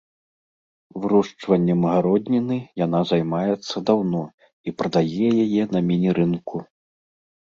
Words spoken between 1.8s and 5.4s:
гародніны яна займаецца даўно і прадае